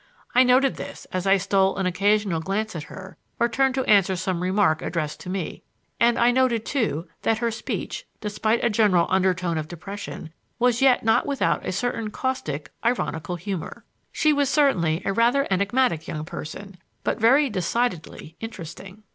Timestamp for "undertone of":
9.11-9.67